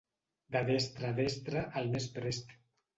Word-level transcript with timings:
De 0.55 0.61
destre 0.69 1.09
a 1.11 1.13
destre, 1.21 1.65
el 1.85 1.95
més 1.95 2.13
prest. 2.21 2.61